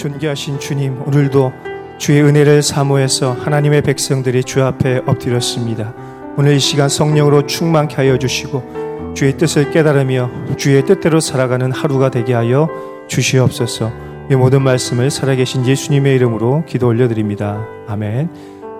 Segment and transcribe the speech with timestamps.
[0.00, 1.52] 존귀하신 주님, 오늘도
[1.98, 5.92] 주의 은혜를 사모해서 하나님의 백성들이 주 앞에 엎드렸습니다.
[6.38, 12.32] 오늘 이 시간 성령으로 충만케 하여 주시고 주의 뜻을 깨달으며 주의 뜻대로 살아가는 하루가 되게
[12.32, 12.70] 하여
[13.08, 13.92] 주시옵소서.
[14.30, 17.62] 이 모든 말씀을 살아계신 예수님의 이름으로 기도 올려드립니다.
[17.86, 18.30] 아멘.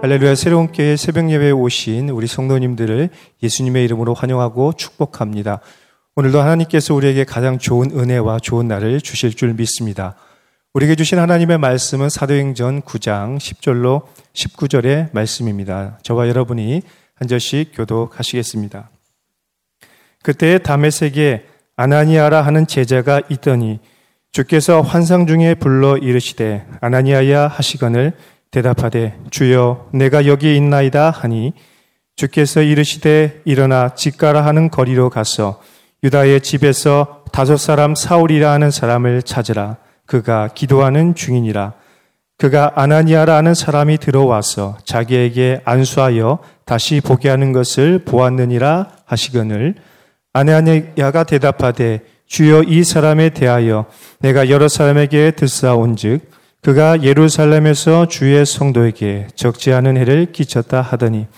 [0.01, 3.11] 할렐루야 새로운 교회 새벽 예배에 오신 우리 성도님들을
[3.43, 5.61] 예수님의 이름으로 환영하고 축복합니다.
[6.17, 10.17] 오늘도 하나님께서 우리에게 가장 좋은 은혜와 좋은 날을 주실 줄 믿습니다.
[10.73, 15.99] 우리에게 주신 하나님의 말씀은 사도행전 9장 10절로 19절의 말씀입니다.
[16.05, 16.83] 저와 여러분이
[17.17, 18.89] 한 절씩 교독하시겠습니다.
[20.23, 23.81] 그때 다메섹에 아나니아라 하는 제자가 있더니
[24.31, 28.13] 주께서 환상 중에 불러 이르시되 아나니아야 하시거늘
[28.53, 31.53] 대답하되 주여 내가 여기 있나이다 하니
[32.15, 35.61] 주께서 이르시되 일어나 집가라 하는 거리로 가서
[36.05, 39.79] 유다의 집에서 다섯 사람 사울이라 하는 사람을 찾으라
[40.11, 41.75] 그가 기도하는 중이니라.
[42.37, 49.77] 그가 아나니아라 하는 사람이 들어와서 자기에게 안수하여 다시 보게 하는 것을 보았느니라 하시거늘
[50.33, 53.87] 아나니아가 대답하되 주여 이 사람에 대하여
[54.19, 56.29] 내가 여러 사람에게 듣사온즉
[56.61, 61.29] 그가 예루살렘에서 주의 성도에게 적지 않은 해를 끼쳤다 하더니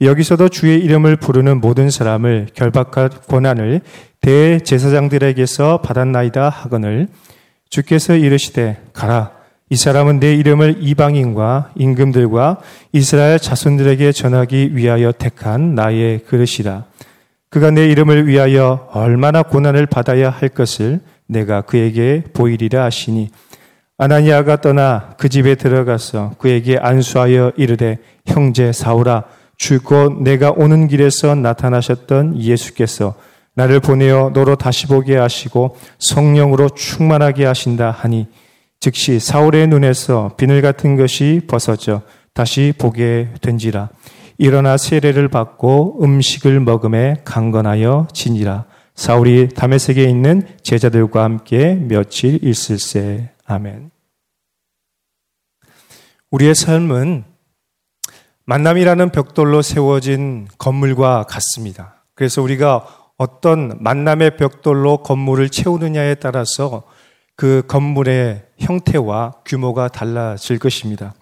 [0.00, 3.82] 여기서도 주의 이름을 부르는 모든 사람을 결박할 권한을
[4.22, 7.08] 대제사장들에게서 받았나이다 하거늘
[7.70, 9.32] 주께서 이르시되 가라
[9.70, 12.60] 이 사람은 내 이름을 이방인과 임금들과
[12.92, 16.84] 이스라엘 자손들에게 전하기 위하여 택한 나의 그릇이라.
[17.48, 23.30] 그가 내 이름을 위하여 얼마나 고난을 받아야 할 것을 내가 그에게 보이리라 하시니
[23.96, 29.24] 아나니아가 떠나 그 집에 들어가서 그에게 안수하여 이르되 형제 사울아
[29.56, 33.14] 주곧 내가 오는 길에서 나타나셨던 예수께서
[33.54, 38.26] 나를 보내어 너로 다시 보게 하시고 성령으로 충만하게 하신다 하니
[38.80, 42.02] 즉시 사울의 눈에서 비늘 같은 것이 벗어져
[42.32, 43.90] 다시 보게 된지라
[44.38, 53.90] 일어나 세례를 받고 음식을 먹음에 강건하여 지니라 사울이 다메섹에 있는 제자들과 함께 며칠 있을세 아멘.
[56.30, 57.24] 우리의 삶은
[58.46, 62.04] 만남이라는 벽돌로 세워진 건물과 같습니다.
[62.14, 66.82] 그래서 우리가 어떤 만남의 벽돌로 건물을 채우느냐에 따라서
[67.36, 71.14] 그 건물의 형태와 규모가 달라질 것입니다.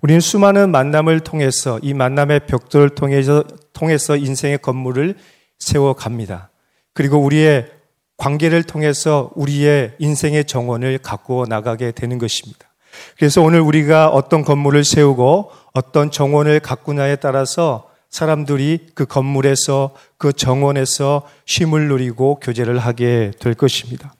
[0.00, 5.16] 우리는 수많은 만남을 통해서 이 만남의 벽돌을 통해서, 통해서 인생의 건물을
[5.58, 6.50] 세워갑니다.
[6.94, 7.70] 그리고 우리의
[8.16, 12.70] 관계를 통해서 우리의 인생의 정원을 갖고 나가게 되는 것입니다.
[13.16, 21.26] 그래서 오늘 우리가 어떤 건물을 세우고 어떤 정원을 가꾸냐에 따라서 사람들이 그 건물에서 그 정원에서
[21.46, 24.14] 쉼을 누리고 교제를 하게 될 것입니다.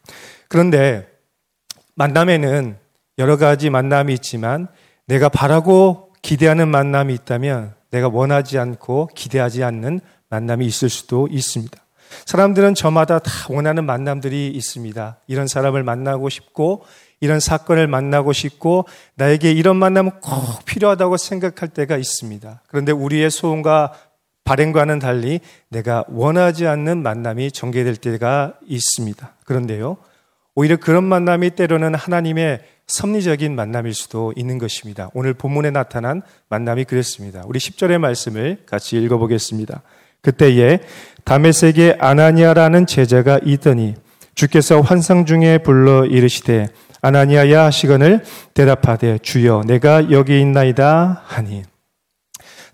[0.48, 1.06] 그런데
[1.96, 2.76] 만남에는
[3.18, 4.68] 여러 가지 만남이 있지만
[5.06, 11.78] 내가 바라고 기대하는 만남이 있다면 내가 원하지 않고 기대하지 않는 만남이 있을 수도 있습니다.
[12.26, 15.18] 사람들은 저마다 다 원하는 만남들이 있습니다.
[15.26, 16.82] 이런 사람을 만나고 싶고,
[17.20, 22.62] 이런 사건을 만나고 싶고, 나에게 이런 만남은 꼭 필요하다고 생각할 때가 있습니다.
[22.66, 23.92] 그런데 우리의 소원과
[24.44, 29.34] 발행과는 달리 내가 원하지 않는 만남이 전개될 때가 있습니다.
[29.44, 29.98] 그런데요,
[30.54, 35.10] 오히려 그런 만남이 때로는 하나님의 섭리적인 만남일 수도 있는 것입니다.
[35.14, 37.44] 오늘 본문에 나타난 만남이 그랬습니다.
[37.46, 39.82] 우리 10절의 말씀을 같이 읽어보겠습니다.
[40.22, 40.80] 그때에
[41.24, 43.94] 다메섹에 아나니아라는 제자가 있더니
[44.34, 46.68] 주께서 환상 중에 불러 이르시되
[47.02, 48.24] 아나니아야 하시거늘
[48.54, 51.62] 대답하되 주여 내가 여기 있나이다 하니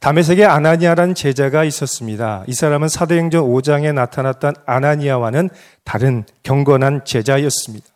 [0.01, 2.45] 다메섹에 아나니아라는 제자가 있었습니다.
[2.47, 5.51] 이 사람은 사도행전 5장에 나타났던 아나니아와는
[5.85, 7.87] 다른 경건한 제자였습니다.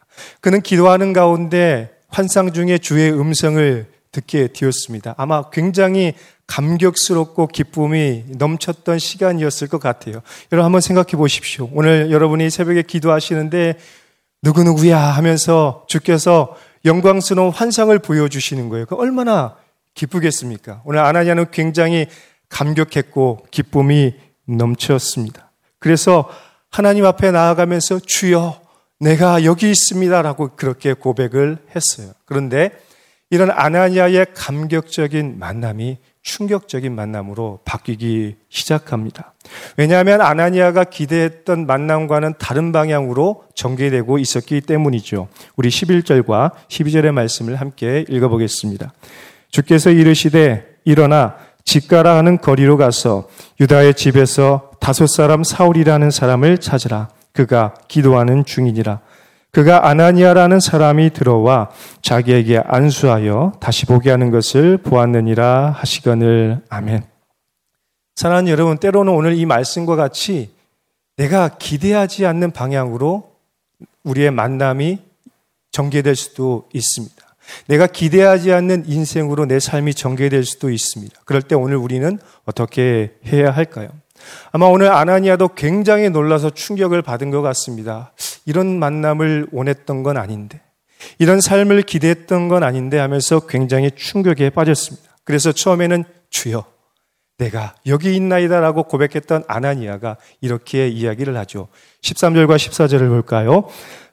[0.40, 5.14] 그는 기도하는 가운데 환상 중에 주의 음성을 듣게 되었습니다.
[5.18, 6.14] 아마 굉장히
[6.46, 10.20] 감격스럽고 기쁨이 넘쳤던 시간이었을 것 같아요.
[10.50, 11.70] 여러분 한번 생각해 보십시오.
[11.72, 13.76] 오늘 여러분이 새벽에 기도하시는데
[14.42, 18.86] 누구누구야 하면서 주께서 영광스러운 환상을 보여주시는 거예요.
[18.86, 19.56] 그 얼마나
[19.94, 20.82] 기쁘겠습니까?
[20.84, 22.06] 오늘 아나니아는 굉장히
[22.48, 24.14] 감격했고 기쁨이
[24.46, 25.50] 넘쳤습니다.
[25.78, 26.28] 그래서
[26.70, 28.60] 하나님 앞에 나아가면서 주여
[28.98, 32.12] 내가 여기 있습니다라고 그렇게 고백을 했어요.
[32.24, 32.70] 그런데
[33.30, 39.34] 이런 아나니아의 감격적인 만남이 충격적인 만남으로 바뀌기 시작합니다.
[39.76, 45.28] 왜냐하면 아나니아가 기대했던 만남과는 다른 방향으로 전개되고 있었기 때문이죠.
[45.56, 48.92] 우리 11절과 12절의 말씀을 함께 읽어보겠습니다.
[49.50, 53.28] 주께서 이르시되 일어나 집가라 하는 거리로 가서
[53.60, 57.08] 유다의 집에서 다섯 사람 사울이라는 사람을 찾으라.
[57.32, 59.00] 그가 기도하는 중이니라.
[59.50, 61.70] 그가 아나니아라는 사람이 들어와
[62.02, 67.02] 자기에게 안수하여 다시 보게 하는 것을 보았느니라 하시거늘 아멘.
[68.14, 70.50] 사랑하는 여러분, 때로는 오늘 이 말씀과 같이
[71.16, 73.30] 내가 기대하지 않는 방향으로
[74.04, 74.98] 우리의 만남이
[75.72, 77.16] 전개될 수도 있습니다.
[77.66, 81.20] 내가 기대하지 않는 인생으로 내 삶이 전개될 수도 있습니다.
[81.24, 83.88] 그럴 때 오늘 우리는 어떻게 해야 할까요?
[84.52, 88.12] 아마 오늘 아나니아도 굉장히 놀라서 충격을 받은 것 같습니다.
[88.46, 90.60] 이런 만남을 원했던 건 아닌데,
[91.18, 95.16] 이런 삶을 기대했던 건 아닌데 하면서 굉장히 충격에 빠졌습니다.
[95.24, 96.64] 그래서 처음에는 주여,
[97.38, 101.68] 내가 여기 있나이다라고 고백했던 아나니아가 이렇게 이야기를 하죠.
[102.02, 103.68] 13절과 14절을 볼까요?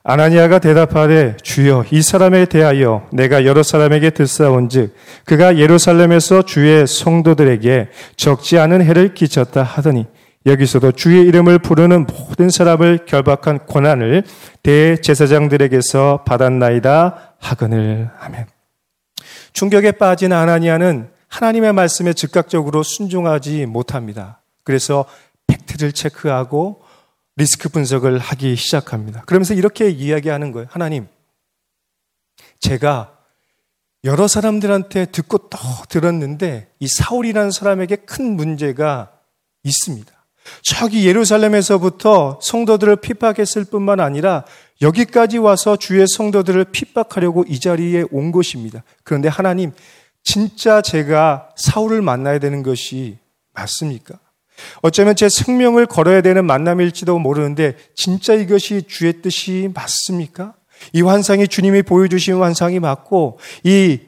[0.10, 4.96] 아나니아가 대답하되 주여 이 사람에 대하여 내가 여러 사람에게 듣사온즉
[5.26, 10.06] 그가 예루살렘에서 주의 성도들에게 적지 않은 해를 끼쳤다 하더니
[10.46, 14.24] 여기서도 주의 이름을 부르는 모든 사람을 결박한 고난을
[14.64, 18.46] 대제사장들에게서 받았나이다 하거늘 하면
[19.52, 24.40] 충격에 빠진 아나니아는 하나님의 말씀에 즉각적으로 순종하지 못합니다.
[24.64, 25.04] 그래서
[25.48, 26.87] 팩트를 체크하고
[27.38, 29.22] 리스크 분석을 하기 시작합니다.
[29.22, 30.68] 그러면서 이렇게 이야기하는 거예요.
[30.72, 31.08] 하나님,
[32.60, 33.16] 제가
[34.04, 35.58] 여러 사람들한테 듣고 또
[35.90, 39.12] 들었는데 이 사울이라는 사람에게 큰 문제가
[39.64, 40.12] 있습니다.
[40.64, 44.46] 저기 예루살렘에서부터 성도들을 핍박했을 뿐만 아니라
[44.82, 48.84] 여기까지 와서 주의 성도들을 핍박하려고 이 자리에 온 것입니다.
[49.04, 49.74] 그런데 하나님,
[50.24, 53.18] 진짜 제가 사울을 만나야 되는 것이
[53.54, 54.20] 맞습니까?
[54.82, 60.56] 어쩌면 제 생명을 걸어야 되는 만남일지도 모르는데 진짜 이것이 주의 뜻이 맞습니까?
[60.94, 64.00] 이 환상이 주님이 보여주신 환상이 맞고 이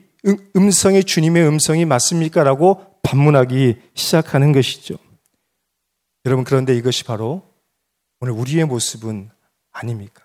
[0.56, 2.44] 음성이 주님의 음성이 맞습니까?
[2.44, 4.96] 라고 반문하기 시작하는 것이죠.
[6.26, 7.44] 여러분, 그런데 이것이 바로
[8.20, 9.30] 오늘 우리의 모습은
[9.72, 10.24] 아닙니까?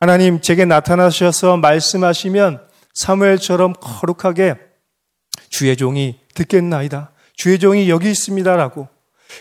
[0.00, 4.56] 하나님, 제게 나타나셔서 말씀하시면 사무엘처럼 거룩하게
[5.48, 7.12] 주의 종이 듣겠나이다.
[7.34, 8.88] 주의 종이 여기 있습니다라고.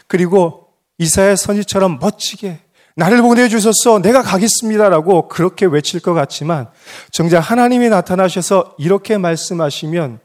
[0.08, 2.60] 그리고 이사의 선지처럼 멋지게
[2.96, 4.02] 나를 보내주셨어.
[4.02, 6.68] 내가 가겠습니다라고 그렇게 외칠 것 같지만
[7.12, 10.20] 정작 하나님이 나타나셔서 이렇게 말씀하시면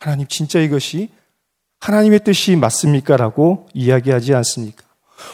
[0.00, 1.10] 하나님 진짜 이것이
[1.80, 3.16] 하나님의 뜻이 맞습니까?
[3.16, 4.82] 라고 이야기하지 않습니까?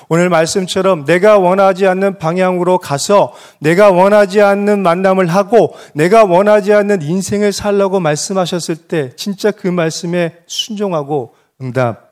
[0.08, 7.02] 오늘 말씀처럼 내가 원하지 않는 방향으로 가서 내가 원하지 않는 만남을 하고 내가 원하지 않는
[7.02, 12.03] 인생을 살라고 말씀하셨을 때 진짜 그 말씀에 순종하고 응답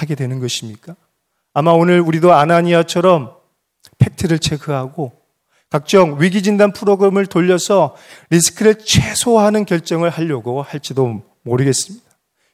[0.00, 0.96] 하게 되는 것입니까?
[1.54, 3.34] 아마 오늘 우리도 아나니아처럼
[3.98, 5.12] 팩트를 체크하고
[5.70, 7.94] 각종 위기 진단 프로그램을 돌려서
[8.30, 12.06] 리스크를 최소화하는 결정을 하려고 할지도 모르겠습니다.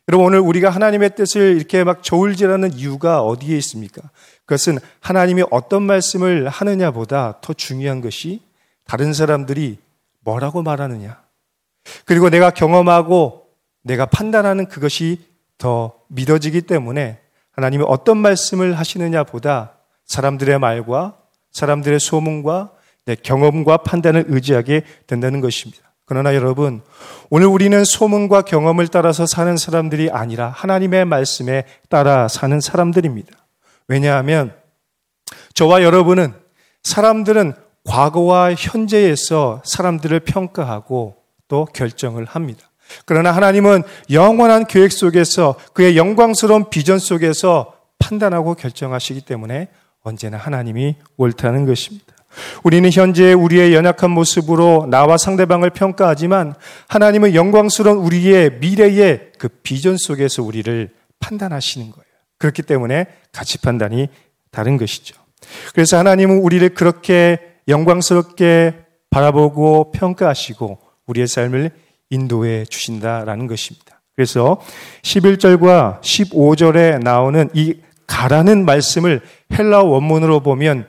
[0.09, 4.03] 여러분 오늘 우리가 하나님의 뜻을 이렇게 막 저울질하는 이유가 어디에 있습니까?
[4.45, 8.43] 그것은 하나님이 어떤 말씀을 하느냐보다 더 중요한 것이
[8.85, 9.79] 다른 사람들이
[10.21, 11.23] 뭐라고 말하느냐.
[12.05, 13.47] 그리고 내가 경험하고
[13.83, 15.21] 내가 판단하는 그것이
[15.57, 17.21] 더 믿어지기 때문에
[17.55, 19.73] 하나님이 어떤 말씀을 하시느냐 보다
[20.07, 21.17] 사람들의 말과
[21.53, 22.73] 사람들의 소문과
[23.07, 25.83] 내 경험과 판단을 의지하게 된다는 것입니다.
[26.07, 26.83] 그러나 여러분,
[27.31, 33.33] 오늘 우리는 소문과 경험을 따라서 사는 사람들이 아니라 하나님의 말씀에 따라 사는 사람들입니다.
[33.89, 34.55] 왜냐하면
[35.55, 36.35] 저와 여러분은
[36.83, 37.55] 사람들은
[37.85, 41.17] 과거와 현재에서 사람들을 평가하고
[41.49, 42.69] 또 결정을 합니다.
[43.05, 49.69] 그러나 하나님은 영원한 계획 속에서 그의 영광스러운 비전 속에서 판단하고 결정하시기 때문에
[50.03, 52.15] 언제나 하나님이 옳다는 것입니다.
[52.63, 56.55] 우리는 현재 우리의 연약한 모습으로 나와 상대방을 평가하지만
[56.89, 62.05] 하나님은 영광스러운 우리의 미래의 그 비전 속에서 우리를 판단하시는 거예요.
[62.39, 64.09] 그렇기 때문에 가치 판단이
[64.51, 65.15] 다른 것이죠.
[65.75, 68.75] 그래서 하나님은 우리를 그렇게 영광스럽게
[69.11, 71.71] 바라보고 평가하시고 우리의 삶을
[72.11, 74.01] 인도해 주신다라는 것입니다.
[74.15, 74.61] 그래서
[75.03, 77.75] 11절과 15절에 나오는 이
[78.07, 79.21] 가라는 말씀을
[79.53, 80.87] 헬라 원문으로 보면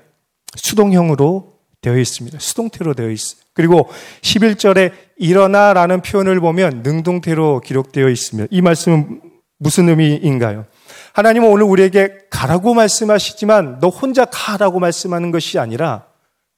[0.55, 2.39] 수동형으로 되어 있습니다.
[2.39, 3.41] 수동태로 되어 있어요.
[3.53, 3.89] 그리고
[4.21, 8.47] 11절에 일어나라는 표현을 보면 능동태로 기록되어 있습니다.
[8.51, 9.21] 이 말씀은
[9.57, 10.65] 무슨 의미인가요?
[11.13, 16.07] 하나님은 오늘 우리에게 가라고 말씀하시지만 너 혼자 가라고 말씀하는 것이 아니라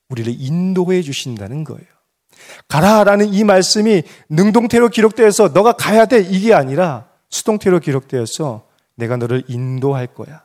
[0.09, 1.96] 우리를 인도해 주신다는 거예요.
[2.67, 10.07] 가라라는 이 말씀이 능동태로 기록되어서 너가 가야 돼 이게 아니라 수동태로 기록되어서 내가 너를 인도할
[10.07, 10.43] 거야.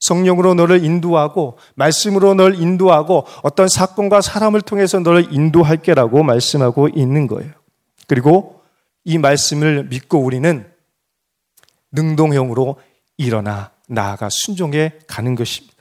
[0.00, 7.52] 성령으로 너를 인도하고 말씀으로 너를 인도하고 어떤 사건과 사람을 통해서 너를 인도할게라고 말씀하고 있는 거예요.
[8.06, 8.60] 그리고
[9.04, 10.66] 이 말씀을 믿고 우리는
[11.92, 12.76] 능동형으로
[13.16, 15.74] 일어나 나아가 순종해 가는 것입니다.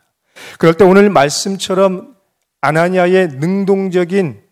[0.58, 2.16] 그럴 때 오늘 말씀처럼
[2.62, 4.43] 아나니아의 능동적인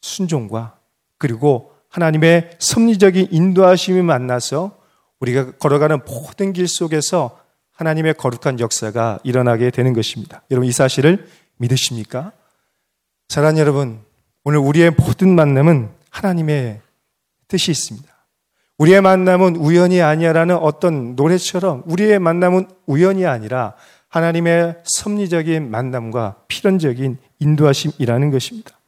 [0.00, 0.76] 순종과
[1.18, 4.78] 그리고 하나님의 섭리적인 인도하심이 만나서
[5.20, 7.38] 우리가 걸어가는 모든 길 속에서
[7.72, 10.42] 하나님의 거룩한 역사가 일어나게 되는 것입니다.
[10.50, 11.26] 여러분 이 사실을
[11.56, 12.32] 믿으십니까?
[13.28, 14.00] 사랑하는 여러분,
[14.42, 16.80] 오늘 우리의 모든 만남은 하나님의
[17.46, 18.08] 뜻이 있습니다.
[18.78, 23.74] 우리의 만남은 우연이 아니야라는 어떤 노래처럼 우리의 만남은 우연이 아니라
[24.08, 28.79] 하나님의 섭리적인 만남과 필연적인 인도하심이라는 것입니다.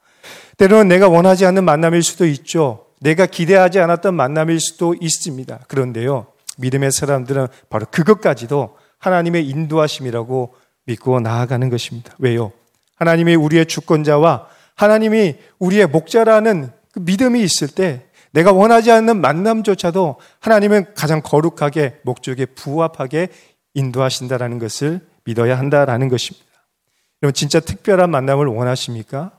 [0.56, 2.86] 때로는 내가 원하지 않는 만남일 수도 있죠.
[3.00, 5.60] 내가 기대하지 않았던 만남일 수도 있습니다.
[5.68, 6.26] 그런데요,
[6.58, 12.14] 믿음의 사람들은 바로 그것까지도 하나님의 인도하심이라고 믿고 나아가는 것입니다.
[12.18, 12.52] 왜요?
[12.96, 20.94] 하나님이 우리의 주권자와 하나님이 우리의 목자라는 그 믿음이 있을 때 내가 원하지 않는 만남조차도 하나님은
[20.94, 23.28] 가장 거룩하게 목적에 부합하게
[23.74, 26.46] 인도하신다라는 것을 믿어야 한다라는 것입니다.
[27.22, 29.32] 여러분 진짜 특별한 만남을 원하십니까?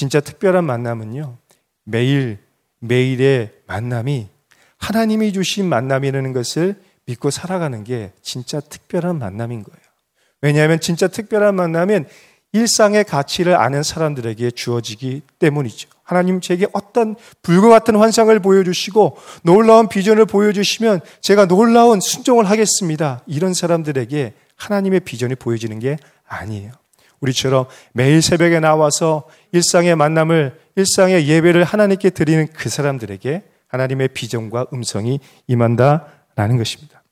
[0.00, 1.36] 진짜 특별한 만남은요.
[1.84, 2.38] 매일
[2.78, 4.28] 매일의 만남이
[4.78, 9.82] 하나님이 주신 만남이라는 것을 믿고 살아가는 게 진짜 특별한 만남인 거예요.
[10.40, 12.06] 왜냐하면 진짜 특별한 만남은
[12.52, 15.90] 일상의 가치를 아는 사람들에게 주어지기 때문이죠.
[16.02, 23.22] 하나님 제게 어떤 불과 같은 환상을 보여주시고 놀라운 비전을 보여주시면 제가 놀라운 순종을 하겠습니다.
[23.26, 26.79] 이런 사람들에게 하나님의 비전이 보여지는 게 아니에요.
[27.20, 35.20] 우리처럼 매일 새벽에 나와서 일상의 만남을, 일상의 예배를 하나님께 드리는 그 사람들에게 하나님의 비전과 음성이
[35.46, 37.02] 임한다라는 것입니다.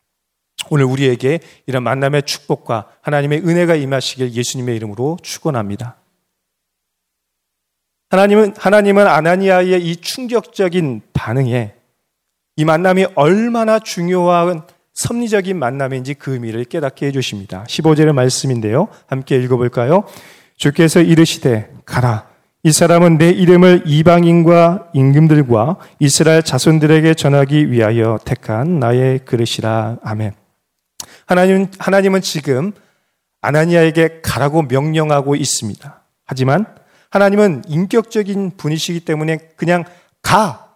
[0.70, 5.96] 오늘 우리에게 이런 만남의 축복과 하나님의 은혜가 임하시길 예수님의 이름으로 축원합니다.
[8.10, 11.74] 하나님은 하나님은 아나니아의 이 충격적인 반응에
[12.56, 14.66] 이 만남이 얼마나 중요한
[14.98, 17.64] 섭리적인 만남인지 그 의미를 깨닫게 해 주십니다.
[17.68, 18.88] 15절의 말씀인데요.
[19.06, 20.02] 함께 읽어 볼까요?
[20.56, 22.26] 주께서 이르시되 가라
[22.64, 29.98] 이 사람은 내 이름을 이방인과 임금들과 이스라엘 자손들에게 전하기 위하여 택한 나의 그릇이라.
[30.02, 30.32] 아멘.
[31.26, 32.72] 하나님, 하나님은 지금
[33.40, 36.02] 아나니아에게 가라고 명령하고 있습니다.
[36.26, 36.66] 하지만
[37.10, 39.84] 하나님은 인격적인 분이시기 때문에 그냥
[40.22, 40.67] 가.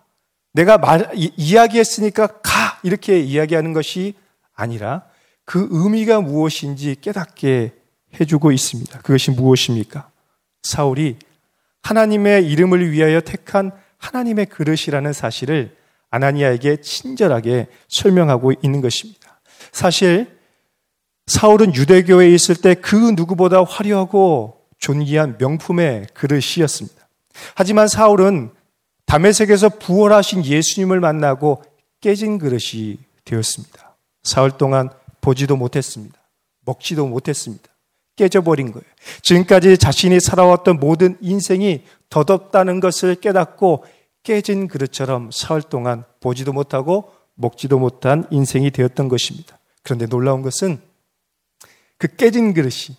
[0.52, 2.78] 내가 말, 이, 이야기했으니까 가.
[2.82, 4.14] 이렇게 이야기하는 것이
[4.54, 5.04] 아니라
[5.44, 7.72] 그 의미가 무엇인지 깨닫게
[8.20, 8.98] 해주고 있습니다.
[9.00, 10.10] 그것이 무엇입니까?
[10.62, 11.16] 사울이
[11.82, 15.76] 하나님의 이름을 위하여 택한 하나님의 그릇이라는 사실을
[16.10, 19.40] 아나니아에게 친절하게 설명하고 있는 것입니다.
[19.72, 20.38] 사실
[21.26, 27.08] 사울은 유대교에 있을 때 그 누구보다 화려하고 존귀한 명품의 그릇이었습니다.
[27.54, 28.50] 하지만 사울은
[29.12, 31.62] 담에색에서 부활하신 예수님을 만나고
[32.00, 33.94] 깨진 그릇이 되었습니다.
[34.22, 34.88] 사흘 동안
[35.20, 36.18] 보지도 못했습니다.
[36.64, 37.68] 먹지도 못했습니다.
[38.16, 38.84] 깨져버린 거예요.
[39.20, 43.84] 지금까지 자신이 살아왔던 모든 인생이 덧없다는 것을 깨닫고
[44.22, 49.58] 깨진 그릇처럼 사흘 동안 보지도 못하고 먹지도 못한 인생이 되었던 것입니다.
[49.82, 50.80] 그런데 놀라운 것은
[51.98, 52.96] 그 깨진 그릇이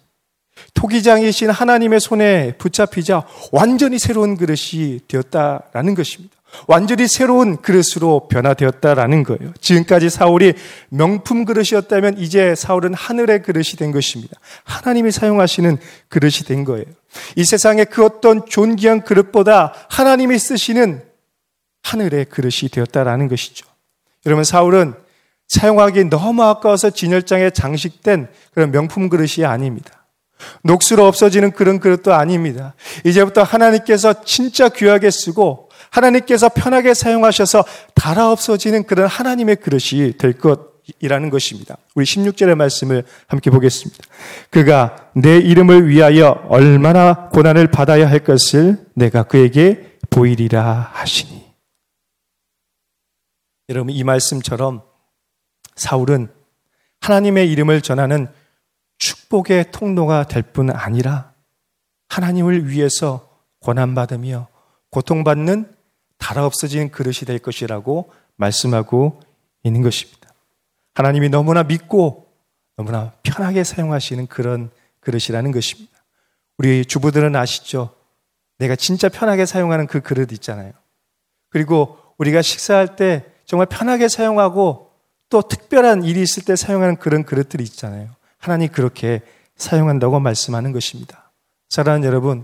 [0.73, 6.35] 토기장이신 하나님의 손에 붙잡히자 완전히 새로운 그릇이 되었다라는 것입니다.
[6.67, 9.53] 완전히 새로운 그릇으로 변화되었다라는 거예요.
[9.59, 10.53] 지금까지 사울이
[10.89, 14.39] 명품 그릇이었다면 이제 사울은 하늘의 그릇이 된 것입니다.
[14.63, 15.77] 하나님이 사용하시는
[16.09, 16.85] 그릇이 된 거예요.
[17.35, 21.03] 이 세상의 그 어떤 존귀한 그릇보다 하나님이 쓰시는
[21.83, 23.65] 하늘의 그릇이 되었다라는 것이죠.
[24.25, 24.93] 여러분 사울은
[25.47, 30.02] 사용하기 너무 아까워서 진열장에 장식된 그런 명품 그릇이 아닙니다.
[30.63, 32.75] 녹수로 없어지는 그런 그릇도 아닙니다.
[33.05, 41.29] 이제부터 하나님께서 진짜 귀하게 쓰고 하나님께서 편하게 사용하셔서 달아 없어지는 그런 하나님의 그릇이 될 것이라는
[41.29, 41.77] 것입니다.
[41.95, 44.03] 우리 16절의 말씀을 함께 보겠습니다.
[44.49, 51.43] 그가 내 이름을 위하여 얼마나 고난을 받아야 할 것을 내가 그에게 보이리라 하시니.
[53.69, 54.81] 여러분, 이 말씀처럼
[55.75, 56.29] 사울은
[57.01, 58.27] 하나님의 이름을 전하는
[59.03, 61.33] 축복의 통로가 될 뿐 아니라
[62.07, 63.27] 하나님을 위해서
[63.59, 64.47] 고난받으며
[64.91, 65.73] 고통받는
[66.17, 69.19] 달아 없어진 그릇이 될 것이라고 말씀하고
[69.63, 70.29] 있는 것입니다.
[70.93, 72.27] 하나님이 너무나 믿고
[72.77, 74.69] 너무나 편하게 사용하시는 그런
[75.01, 75.91] 그릇이라는 것입니다.
[76.57, 77.93] 우리 주부들은 아시죠?
[78.57, 80.71] 내가 진짜 편하게 사용하는 그 그릇 있잖아요.
[81.49, 84.91] 그리고 우리가 식사할 때 정말 편하게 사용하고
[85.29, 88.09] 또 특별한 일이 있을 때 사용하는 그런 그릇들이 있잖아요.
[88.43, 89.21] 하나님 그렇게
[89.55, 91.31] 사용한다고 말씀하는 것입니다.
[91.69, 92.43] 사랑하는 여러분,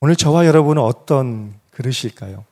[0.00, 2.44] 오늘 저와 여러분은 어떤 그릇일까요?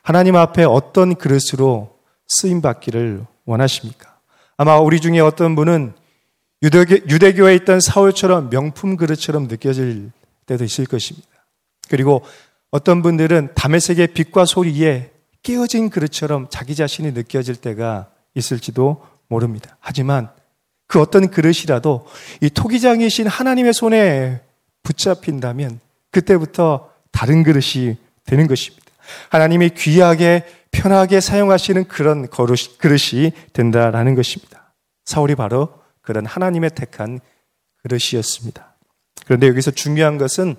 [0.00, 1.94] 하나님 앞에 어떤 그릇으로
[2.26, 4.16] 쓰임 받기를 원하십니까?
[4.56, 5.92] 아마 우리 중에 어떤 분은
[6.62, 10.10] 유대교, 유대교에 있던 사울처럼 명품 그릇처럼 느껴질
[10.46, 11.28] 때도 있을 것입니다.
[11.90, 12.24] 그리고
[12.70, 19.76] 어떤 분들은 담에색의 빛과 소리에 깨어진 그릇처럼 자기 자신이 느껴질 때가 있을지도 모릅니다.
[19.80, 20.30] 하지만
[20.90, 22.04] 그 어떤 그릇이라도
[22.40, 24.42] 이 토기장이신 하나님의 손에
[24.82, 25.78] 붙잡힌다면
[26.10, 28.84] 그때부터 다른 그릇이 되는 것입니다.
[29.28, 34.72] 하나님이 귀하게 편하게 사용하시는 그런 그릇이 된다라는 것입니다.
[35.04, 37.20] 사울이 바로 그런 하나님의 택한
[37.84, 38.74] 그릇이었습니다.
[39.26, 40.56] 그런데 여기서 중요한 것은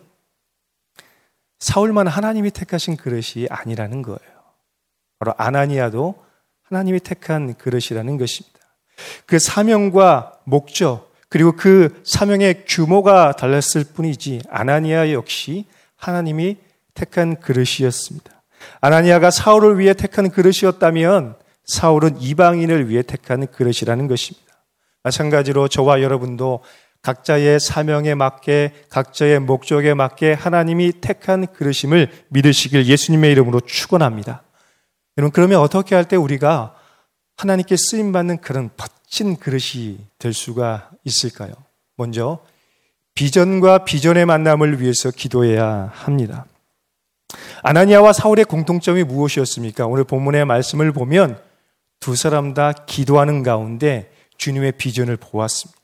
[1.59, 4.41] 사울만 하나님이 택하신 그릇이 아니라는 거예요.
[5.19, 6.15] 바로 아나니아도
[6.63, 8.60] 하나님이 택한 그릇이라는 것입니다.
[9.25, 15.65] 그 사명과 목적, 그리고 그 사명의 규모가 달랐을 뿐이지 아나니아 역시
[15.95, 16.57] 하나님이
[16.93, 18.41] 택한 그릇이었습니다.
[18.81, 24.47] 아나니아가 사울을 위해 택한 그릇이었다면 사울은 이방인을 위해 택한 그릇이라는 것입니다.
[25.03, 26.61] 마찬가지로 저와 여러분도
[27.01, 34.43] 각자의 사명에 맞게 각자의 목적에 맞게 하나님이 택한 그릇임을 믿으시길 예수님의 이름으로 축원합니다.
[35.17, 36.75] 여러분 그러면 어떻게 할 때 우리가
[37.37, 41.53] 하나님께 쓰임 받는 그런 멋진 그릇이 될 수가 있을까요?
[41.95, 42.39] 먼저
[43.15, 46.45] 비전과 비전의 만남을 위해서 기도해야 합니다.
[47.63, 49.85] 아나니아와 사울의 공통점이 무엇이었습니까?
[49.85, 51.39] 오늘 본문의 말씀을 보면
[51.99, 55.80] 두 사람 다 기도하는 가운데 주님의 비전을 보았습니다.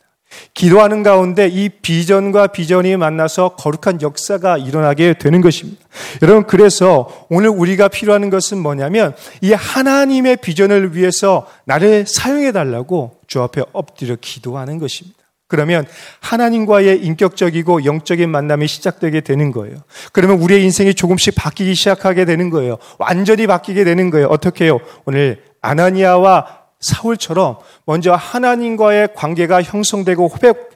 [0.54, 5.84] 기도하는 가운데 이 비전과 비전이 만나서 거룩한 역사가 일어나게 되는 것입니다.
[6.22, 13.42] 여러분, 그래서 오늘 우리가 필요한 것은 뭐냐면 이 하나님의 비전을 위해서 나를 사용해 달라고 주
[13.42, 15.18] 앞에 엎드려 기도하는 것입니다.
[15.48, 15.86] 그러면
[16.20, 19.78] 하나님과의 인격적이고 영적인 만남이 시작되게 되는 거예요.
[20.12, 22.78] 그러면 우리의 인생이 조금씩 바뀌기 시작하게 되는 거예요.
[22.98, 24.28] 완전히 바뀌게 되는 거예요.
[24.28, 24.80] 어떻게 해요?
[25.06, 30.32] 오늘 아나니아와 사울처럼 먼저 하나님과의 관계가 형성되고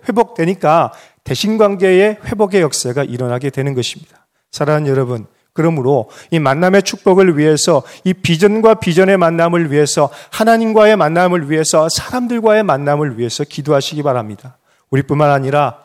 [0.08, 0.92] 회복, 되니까
[1.24, 4.26] 대신 관계의 회복의 역사가 일어나게 되는 것입니다.
[4.52, 11.88] 사랑하는 여러분, 그러므로 이 만남의 축복을 위해서 이 비전과 비전의 만남을 위해서 하나님과의 만남을 위해서
[11.90, 14.58] 사람들과의 만남을 위해서 기도하시기 바랍니다.
[14.90, 15.80] 우리뿐만 아니라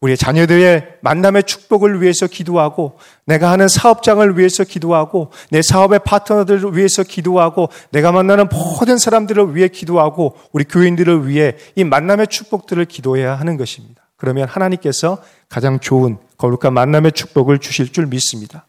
[0.00, 7.02] 우리의 자녀들의 만남의 축복을 위해서 기도하고 내가 하는 사업장을 위해서 기도하고 내 사업의 파트너들을 위해서
[7.02, 13.58] 기도하고 내가 만나는 모든 사람들을 위해 기도하고 우리 교인들을 위해 이 만남의 축복들을 기도해야 하는
[13.58, 14.02] 것입니다.
[14.16, 18.66] 그러면 하나님께서 가장 좋은 거룩한 만남의 축복을 주실 줄 믿습니다.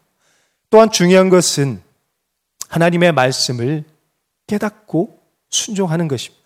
[0.68, 1.80] 또한 중요한 것은
[2.68, 3.84] 하나님의 말씀을
[4.46, 5.18] 깨닫고
[5.48, 6.41] 순종하는 것입니다.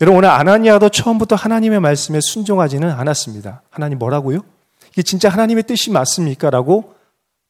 [0.00, 3.62] 여러분 오늘 아나니아도 처음부터 하나님의 말씀에 순종하지는 않았습니다.
[3.70, 4.40] 하나님 뭐라고요?
[4.92, 6.50] 이게 진짜 하나님의 뜻이 맞습니까?
[6.50, 6.94] 라고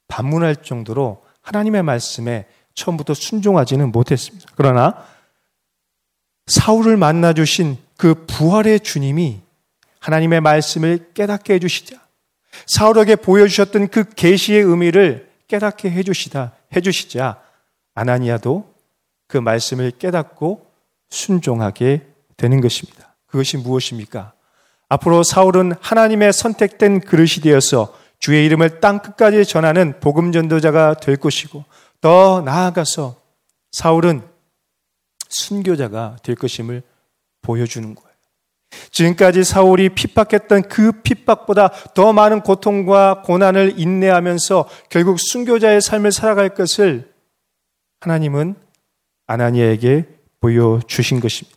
[0.08, 4.46] 반문할 정도로 하나님의 말씀에 처음부터 순종하지는 못했습니다.
[4.54, 5.04] 그러나
[6.46, 9.40] 사울을 만나 주신 그 부활의 주님이
[9.98, 11.96] 하나님의 말씀을 깨닫게 해 주시자
[12.66, 17.40] 사울에게 보여 주셨던 그 계시의 의미를 깨닫게 해 주시다 해 주시자
[17.94, 18.72] 아나니아도
[19.26, 20.70] 그 말씀을 깨닫고
[21.10, 23.14] 순종하게 되는 것입니다.
[23.26, 24.32] 그것이 무엇입니까?
[24.88, 31.64] 앞으로 사울은 하나님의 선택된 그릇이 되어서 주의 이름을 땅 끝까지 전하는 복음 전도자가 될 것이고
[32.00, 33.16] 더 나아가서
[33.72, 34.22] 사울은
[35.28, 36.82] 순교자가 될 것임을
[37.42, 38.06] 보여주는 거예요.
[38.90, 47.12] 지금까지 사울이 핍박했던 그 핍박보다 더 많은 고통과 고난을 인내하면서 결국 순교자의 삶을 살아갈 것을
[48.00, 48.56] 하나님은
[49.26, 50.06] 아나니아에게
[50.40, 51.55] 보여주신 것입니다.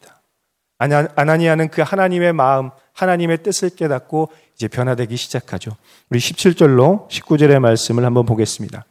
[0.79, 5.71] 아나니아는 그 하나님의 마음, 하나님의 뜻을 깨닫고 이제 변화되기 시작하죠.
[6.09, 8.85] 우리 17절로 19절의 말씀을 한번 보겠습니다.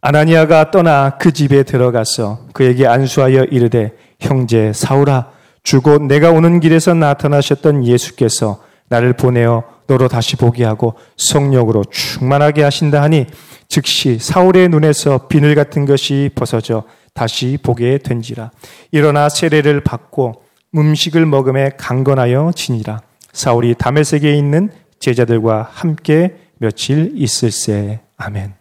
[0.00, 7.84] 아나니아가 떠나 그 집에 들어가서 그에게 안수하여 이르되 형제 사울아 주곧 내가 오는 길에서 나타나셨던
[7.84, 13.26] 예수께서 나를 보내어 너로 다시 보게 하고 성령으로 충만하게 하신다 하니
[13.68, 16.84] 즉시 사울의 눈에서 비늘 같은 것이 벗어져
[17.18, 18.52] 다시 보게 된지라.
[18.92, 20.44] 일어나 세례를 받고
[20.76, 23.00] 음식을 먹음에 강건하여 지니라.
[23.32, 27.98] 사울이 담에색에 있는 제자들과 함께 며칠 있을세.
[28.18, 28.54] 아멘.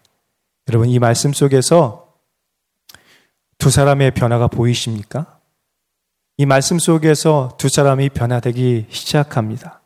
[0.70, 2.16] 여러분 이 말씀 속에서
[3.60, 5.38] 두 사람의 변화가 보이십니까?
[6.38, 9.82] 이 말씀 속에서 두 사람이 변화되기 시작합니다.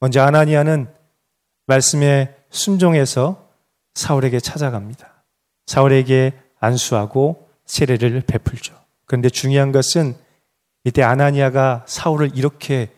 [0.00, 0.88] 먼저 아나니아는
[1.66, 3.50] 말씀에 순종해서
[3.94, 5.22] 사울에게 찾아갑니다.
[5.66, 8.74] 사울에게 안수하고 세례를 베풀죠.
[9.06, 10.16] 그런데 중요한 것은
[10.82, 12.92] 이때 아나니아가 사울을 이렇게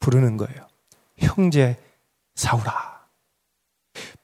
[0.00, 0.66] 부르는 거예요.
[1.18, 1.76] 형제
[2.34, 3.04] 사울아.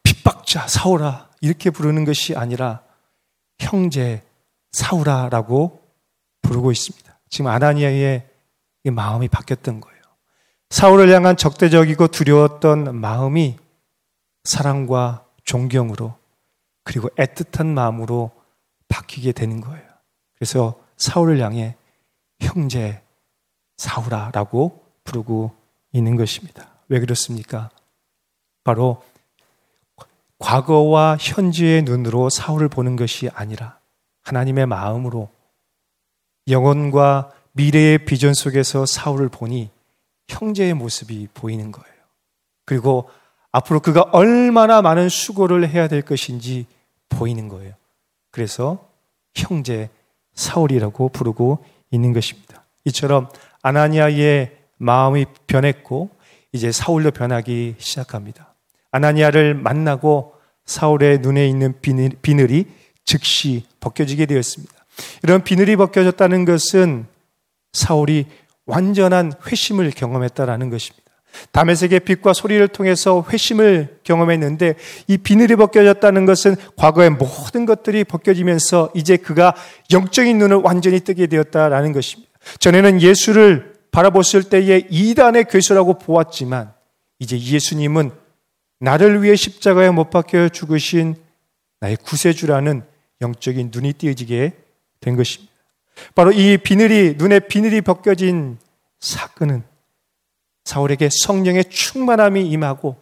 [0.02, 1.28] 핍박자 사울아.
[1.42, 2.82] 이렇게 부르는 것이 아니라
[3.58, 4.22] 형제
[4.72, 5.82] 사울아라고
[6.42, 7.20] 부르고 있습니다.
[7.28, 8.26] 지금 아나니아의
[8.90, 10.00] 마음이 바뀌었던 거예요.
[10.70, 13.58] 사울을 향한 적대적이고 두려웠던 마음이
[14.44, 16.16] 사랑과 존경으로
[16.84, 18.30] 그리고 애틋한 마음으로
[18.88, 19.89] 바뀌게 되는 거예요.
[20.40, 21.76] 그래서 사울을 향해
[22.40, 23.02] 형제
[23.76, 25.54] 사울아라고 부르고
[25.92, 26.66] 있는 것입니다.
[26.88, 27.68] 왜 그렇습니까?
[28.64, 29.02] 바로
[30.38, 33.78] 과거와 현재의 눈으로 사울을 보는 것이 아니라
[34.22, 35.28] 하나님의 마음으로
[36.48, 39.70] 영혼과 미래의 비전 속에서 사울을 보니
[40.28, 41.96] 형제의 모습이 보이는 거예요.
[42.64, 43.10] 그리고
[43.52, 46.64] 앞으로 그가 얼마나 많은 수고를 해야 될 것인지
[47.10, 47.74] 보이는 거예요.
[48.30, 48.88] 그래서
[49.34, 49.90] 형제
[50.34, 52.64] 사울이라고 부르고 있는 것입니다.
[52.84, 53.28] 이처럼
[53.62, 56.10] 아나니아의 마음이 변했고
[56.52, 58.54] 이제 사울로 변하기 시작합니다.
[58.90, 62.66] 아나니아를 만나고 사울의 눈에 있는 비늘, 비늘이
[63.04, 64.72] 즉시 벗겨지게 되었습니다.
[65.22, 67.06] 이런 비늘이 벗겨졌다는 것은
[67.72, 68.26] 사울이
[68.66, 71.09] 완전한 회심을 경험했다라는 것입니다.
[71.52, 74.74] 다메섹의 빛과 소리를 통해서 회심을 경험했는데
[75.08, 79.54] 이 비늘이 벗겨졌다는 것은 과거의 모든 것들이 벗겨지면서 이제 그가
[79.92, 82.30] 영적인 눈을 완전히 뜨게 되었다라는 것입니다.
[82.58, 86.72] 전에는 예수를 바라봤을 때에 이단의 괴수라고 보았지만
[87.18, 88.12] 이제 예수님은
[88.78, 91.14] 나를 위해 십자가에 못 박혀 죽으신
[91.80, 92.82] 나의 구세주라는
[93.20, 94.52] 영적인 눈이 띄어지게
[95.00, 95.52] 된 것입니다.
[96.14, 98.58] 바로 이 비늘이 눈에 비늘이 벗겨진
[99.00, 99.69] 사건은
[100.70, 102.96] 사울에게 성령의 충만함이 임하고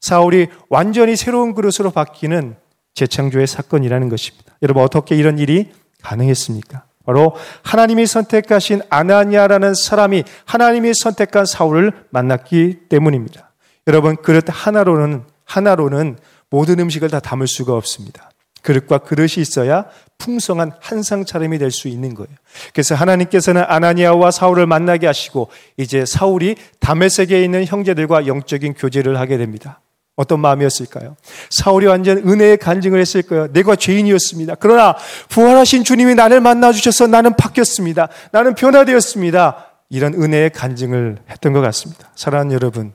[0.00, 2.56] 사울이 완전히 새로운 그릇으로 바뀌는
[2.94, 4.52] 재창조의 사건이라는 것입니다.
[4.62, 6.84] 여러분 어떻게 이런 일이 가능했습니까?
[7.06, 13.52] 바로 하나님이 선택하신 아나니아라는 사람이 하나님이 선택한 사울을 만났기 때문입니다.
[13.86, 16.18] 여러분 그릇 하나로는 하나로는
[16.50, 18.30] 모든 음식을 다 담을 수가 없습니다.
[18.64, 19.84] 그릇과 그릇이 있어야
[20.18, 22.30] 풍성한 한상 차림이 될 수 있는 거예요.
[22.72, 29.80] 그래서 하나님께서는 아나니아와 사울을 만나게 하시고 이제 사울이 담에색에 있는 형제들과 영적인 교제를 하게 됩니다.
[30.16, 31.16] 어떤 마음이었을까요?
[31.50, 33.52] 사울이 완전 은혜의 간증을 했을 거예요.
[33.52, 34.54] 내가 죄인이었습니다.
[34.60, 34.96] 그러나
[35.28, 38.08] 부활하신 주님이 나를 만나 주셔서 나는 바뀌었습니다.
[38.30, 39.66] 나는 변화되었습니다.
[39.90, 42.10] 이런 은혜의 간증을 했던 것 같습니다.
[42.14, 42.92] 사랑하는 여러분,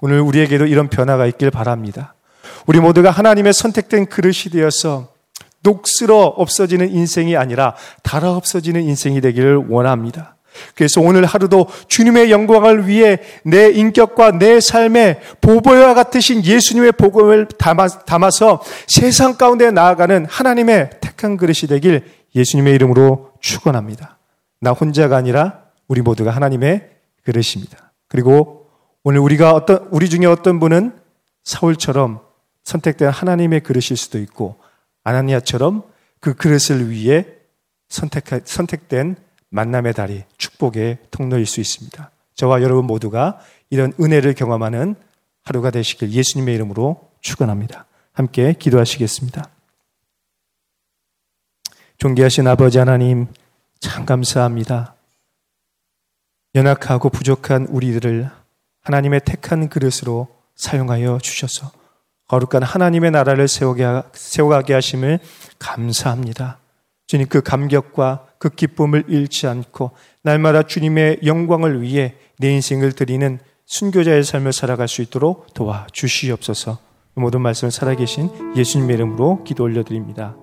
[0.00, 2.14] 오늘 우리에게도 이런 변화가 있길 바랍니다.
[2.66, 5.08] 우리 모두가 하나님의 선택된 그릇이 되어서
[5.62, 10.36] 녹슬어 없어지는 인생이 아니라 달아 없어지는 인생이 되기를 원합니다.
[10.74, 18.30] 그래서 오늘 하루도 주님의 영광을 위해 내 인격과 내 삶에 보보와 같으신 예수님의 복음을 담아,
[18.30, 24.18] 서 세상 가운데 나아가는 하나님의 택한 그릇이 되길 예수님의 이름으로 축원합니다.
[24.60, 26.88] 나 혼자가 아니라 우리 모두가 하나님의
[27.24, 27.92] 그릇입니다.
[28.08, 28.66] 그리고
[29.04, 30.92] 오늘 우리가 어떤 우리 중에 어떤 분은
[31.44, 32.20] 사울처럼
[32.68, 34.60] 선택된 하나님의 그릇일 수도 있고
[35.02, 35.84] 아나니아처럼
[36.20, 37.26] 그 그릇을 위해
[37.88, 39.16] 선택, 선택된
[39.48, 42.10] 만남의 다리, 축복의 통로일 수 있습니다.
[42.34, 44.96] 저와 여러분 모두가 이런 은혜를 경험하는
[45.44, 47.86] 하루가 되시길 예수님의 이름으로 축원합니다.
[48.12, 49.48] 함께 기도하시겠습니다.
[51.96, 53.28] 존귀하신 아버지 하나님,
[53.80, 54.94] 참 감사합니다.
[56.54, 58.28] 연약하고 부족한 우리들을
[58.82, 61.77] 하나님의 택한 그릇으로 사용하여 주셔서
[62.28, 65.18] 거룩한 하나님의 나라를 세워가게 하심을
[65.58, 66.58] 감사합니다.
[67.06, 74.24] 주님 그 감격과 그 기쁨을 잃지 않고 날마다 주님의 영광을 위해 내 인생을 드리는 순교자의
[74.24, 76.78] 삶을 살아갈 수 있도록 도와 주시옵소서.
[77.14, 80.36] 모든 말씀을 살아계신 예수님의 이름으로 기도 올려드립니다.